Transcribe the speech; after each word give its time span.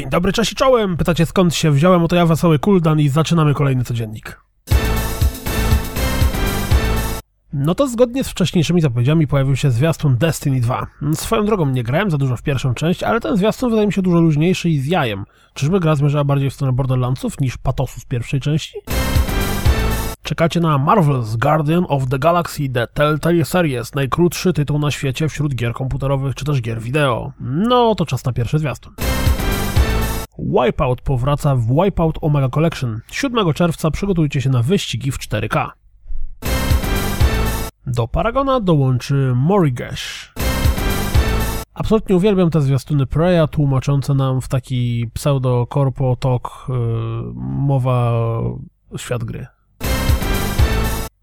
dobry, 0.00 0.32
cześć 0.32 0.52
i 0.52 0.54
czołem! 0.54 0.96
Pytacie 0.96 1.26
skąd 1.26 1.54
się 1.54 1.70
wziąłem, 1.70 2.02
oto 2.02 2.16
ja 2.16 2.26
Wesoły 2.26 2.58
Kuldan 2.58 3.00
i 3.00 3.08
zaczynamy 3.08 3.54
kolejny 3.54 3.84
codziennik. 3.84 4.40
No 7.52 7.74
to 7.74 7.88
zgodnie 7.88 8.24
z 8.24 8.28
wcześniejszymi 8.28 8.80
zapowiedziami 8.80 9.26
pojawił 9.26 9.56
się 9.56 9.70
zwiastun 9.70 10.16
Destiny 10.16 10.60
2. 10.60 10.86
Swoją 11.14 11.44
drogą 11.44 11.66
nie 11.66 11.82
grałem 11.82 12.10
za 12.10 12.18
dużo 12.18 12.36
w 12.36 12.42
pierwszą 12.42 12.74
część, 12.74 13.02
ale 13.02 13.20
ten 13.20 13.36
zwiastun 13.36 13.70
wydaje 13.70 13.86
mi 13.86 13.92
się 13.92 14.02
dużo 14.02 14.20
luźniejszy 14.20 14.70
i 14.70 14.78
z 14.78 14.86
jajem. 14.86 15.24
Czyżby 15.54 15.80
gra 15.80 15.94
zmierzała 15.94 16.24
bardziej 16.24 16.50
w 16.50 16.54
stronę 16.54 16.72
Borderlandsów 16.72 17.40
niż 17.40 17.58
patosu 17.58 18.00
z 18.00 18.04
pierwszej 18.04 18.40
części? 18.40 18.78
Czekacie 20.22 20.60
na 20.60 20.78
Marvel's 20.78 21.36
Guardian 21.36 21.84
of 21.88 22.08
the 22.08 22.18
Galaxy 22.18 22.68
The 22.68 22.86
Telltale 22.86 23.44
Series, 23.44 23.94
najkrótszy 23.94 24.52
tytuł 24.52 24.78
na 24.78 24.90
świecie 24.90 25.28
wśród 25.28 25.54
gier 25.54 25.72
komputerowych 25.72 26.34
czy 26.34 26.44
też 26.44 26.60
gier 26.60 26.80
wideo. 26.80 27.32
No 27.40 27.94
to 27.94 28.06
czas 28.06 28.24
na 28.24 28.32
pierwszy 28.32 28.58
zwiastun. 28.58 28.94
Wipeout 30.38 31.00
powraca 31.00 31.56
w 31.56 31.66
Wipeout 31.66 32.18
Omega 32.20 32.48
Collection. 32.48 33.00
7 33.10 33.52
czerwca 33.52 33.90
przygotujcie 33.90 34.40
się 34.40 34.50
na 34.50 34.62
wyścigi 34.62 35.12
w 35.12 35.18
4K. 35.18 35.68
Do 37.86 38.08
Paragona 38.08 38.60
dołączy 38.60 39.32
Morigesh. 39.36 40.32
Absolutnie 41.74 42.16
uwielbiam 42.16 42.50
te 42.50 42.60
zwiastuny 42.60 43.06
Preya 43.06 43.48
tłumaczące 43.50 44.14
nam 44.14 44.40
w 44.40 44.48
taki 44.48 45.10
pseudo-corpo 45.14 46.16
talk 46.16 46.66
yy, 46.68 46.74
mowa 47.34 48.12
świat 48.96 49.24
gry. 49.24 49.46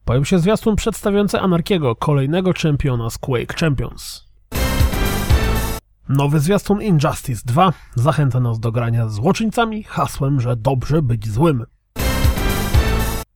Pojawił 0.05 0.25
się 0.25 0.39
zwiastun 0.39 0.75
przedstawiający 0.75 1.39
Anarkiego, 1.39 1.95
kolejnego 1.95 2.53
czempiona 2.53 3.09
z 3.09 3.17
Quake 3.17 3.53
Champions. 3.59 4.28
Nowy 6.09 6.39
zwiastun 6.39 6.81
Injustice 6.81 7.41
2 7.45 7.73
zachęca 7.95 8.39
nas 8.39 8.59
do 8.59 8.71
grania 8.71 9.07
z 9.07 9.13
złoczyńcami 9.13 9.83
hasłem, 9.83 10.41
że 10.41 10.55
dobrze 10.55 11.01
być 11.01 11.29
złym. 11.29 11.65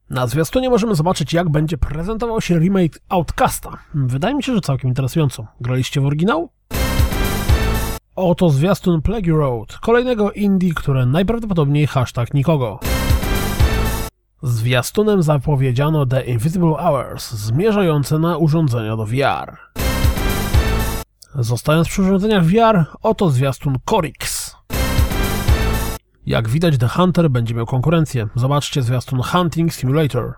Na 0.09 0.27
zwiastunie 0.27 0.69
możemy 0.69 0.95
zobaczyć, 0.95 1.33
jak 1.33 1.49
będzie 1.49 1.77
prezentował 1.77 2.41
się 2.41 2.59
remake 2.59 2.99
Outcasta. 3.09 3.77
Wydaje 3.93 4.35
mi 4.35 4.43
się, 4.43 4.55
że 4.55 4.61
całkiem 4.61 4.87
interesująco. 4.87 5.47
Graliście 5.61 6.01
w 6.01 6.05
oryginał? 6.05 6.49
Oto 8.15 8.49
zwiastun 8.49 9.01
Plague 9.01 9.37
Road, 9.37 9.77
kolejnego 9.77 10.31
indie, 10.31 10.73
które 10.73 11.05
najprawdopodobniej 11.05 11.87
hashtag 11.87 12.33
nikogo. 12.33 12.79
Zwiastunem 14.43 15.23
zapowiedziano 15.23 16.05
The 16.05 16.21
Invisible 16.21 16.75
Hours, 16.79 17.31
zmierzające 17.31 18.19
na 18.19 18.37
urządzenia 18.37 18.97
do 18.97 19.05
VR. 19.05 19.82
Zostając 21.35 21.87
przy 21.87 22.01
urządzeniach 22.01 22.45
VR, 22.45 22.85
oto 23.01 23.29
zwiastun 23.29 23.77
Corix. 23.89 24.55
Jak 26.25 26.49
widać, 26.49 26.77
The 26.77 26.87
Hunter 26.87 27.29
będzie 27.29 27.55
miał 27.55 27.65
konkurencję. 27.65 28.27
Zobaczcie 28.35 28.81
zwiastun 28.81 29.21
Hunting 29.21 29.73
Simulator. 29.73 30.33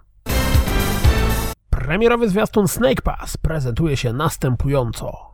Premierowy 1.69 2.29
zwiastun 2.29 2.67
Snake 2.67 3.01
Pass 3.01 3.37
prezentuje 3.37 3.97
się 3.97 4.13
następująco. 4.13 5.33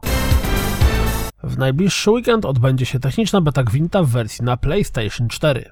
W 1.44 1.58
najbliższy 1.58 2.12
weekend 2.12 2.46
odbędzie 2.46 2.86
się 2.86 3.00
techniczna 3.00 3.42
beta 3.42 3.64
Gwinta 3.64 4.04
w 4.04 4.08
wersji 4.08 4.46
na 4.46 4.58
PlayStation 4.58 5.28
4. 5.28 5.72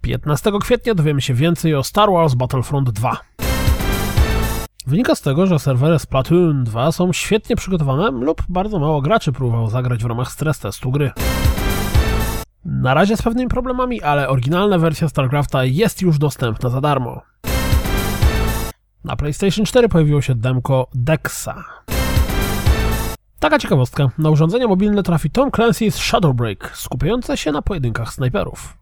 15 0.00 0.52
kwietnia 0.60 0.94
dowiemy 0.94 1.20
się 1.20 1.34
więcej 1.34 1.74
o 1.74 1.82
Star 1.82 2.10
Wars 2.10 2.34
Battlefront 2.34 2.90
2. 2.90 3.20
Wynika 4.86 5.14
z 5.14 5.20
tego, 5.20 5.46
że 5.46 5.58
serwery 5.58 5.98
Splatoon 5.98 6.64
2 6.64 6.92
są 6.92 7.12
świetnie 7.12 7.56
przygotowane 7.56 8.10
lub 8.10 8.42
bardzo 8.48 8.78
mało 8.78 9.02
graczy 9.02 9.32
próbowało 9.32 9.70
zagrać 9.70 10.02
w 10.02 10.06
ramach 10.06 10.32
stres 10.32 10.58
testu 10.58 10.90
gry. 10.90 11.10
Na 12.64 12.94
razie 12.94 13.16
z 13.16 13.22
pewnymi 13.22 13.48
problemami, 13.48 14.02
ale 14.02 14.28
oryginalna 14.28 14.78
wersja 14.78 15.08
StarCrafta 15.08 15.64
jest 15.64 16.02
już 16.02 16.18
dostępna 16.18 16.70
za 16.70 16.80
darmo. 16.80 17.22
Na 19.04 19.16
PlayStation 19.16 19.64
4 19.64 19.88
pojawiło 19.88 20.22
się 20.22 20.34
demko 20.34 20.86
Dexa. 20.94 21.64
Taka 23.38 23.58
ciekawostka, 23.58 24.10
na 24.18 24.30
urządzenia 24.30 24.68
mobilne 24.68 25.02
trafi 25.02 25.30
Tom 25.30 25.50
Clancy's 25.50 25.98
Shadowbreak, 25.98 26.70
skupiające 26.74 27.36
się 27.36 27.52
na 27.52 27.62
pojedynkach 27.62 28.12
snajperów. 28.12 28.76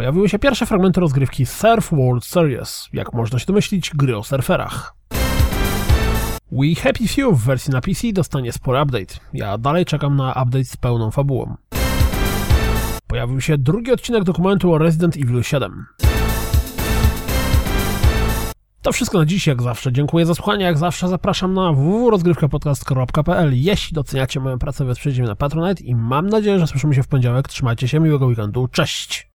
Pojawiły 0.00 0.28
się 0.28 0.38
pierwsze 0.38 0.66
fragmenty 0.66 1.00
rozgrywki 1.00 1.46
Surf 1.46 1.90
World 1.90 2.24
Series, 2.24 2.88
jak 2.92 3.12
można 3.12 3.38
się 3.38 3.46
domyślić, 3.46 3.90
gry 3.94 4.16
o 4.16 4.22
surferach. 4.22 4.94
We 6.52 6.74
Happy 6.82 7.08
Few 7.08 7.38
w 7.38 7.44
wersji 7.44 7.72
na 7.72 7.80
PC 7.80 8.12
dostanie 8.12 8.52
spory 8.52 8.82
update. 8.82 9.14
Ja 9.32 9.58
dalej 9.58 9.84
czekam 9.84 10.16
na 10.16 10.30
update 10.30 10.64
z 10.64 10.76
pełną 10.76 11.10
fabułą. 11.10 11.56
Pojawił 13.06 13.40
się 13.40 13.58
drugi 13.58 13.92
odcinek 13.92 14.24
dokumentu 14.24 14.72
o 14.72 14.78
Resident 14.78 15.16
Evil 15.16 15.42
7. 15.42 15.86
To 18.82 18.92
wszystko 18.92 19.18
na 19.18 19.24
dziś, 19.24 19.46
jak 19.46 19.62
zawsze. 19.62 19.92
Dziękuję 19.92 20.26
za 20.26 20.34
słuchanie, 20.34 20.64
jak 20.64 20.78
zawsze 20.78 21.08
zapraszam 21.08 21.54
na 21.54 21.72
www.rozgrywkapodcast.pl 21.72 23.50
Jeśli 23.54 23.94
doceniacie 23.94 24.40
moją 24.40 24.58
pracę, 24.58 24.84
wesprzyjcie 24.84 25.20
mnie 25.20 25.28
na 25.28 25.36
Patronite 25.36 25.84
i 25.84 25.94
mam 25.94 26.26
nadzieję, 26.26 26.58
że 26.58 26.66
słyszymy 26.66 26.94
się 26.94 27.02
w 27.02 27.08
poniedziałek. 27.08 27.48
Trzymajcie 27.48 27.88
się, 27.88 28.00
miłego 28.00 28.26
weekendu, 28.26 28.68
cześć! 28.68 29.28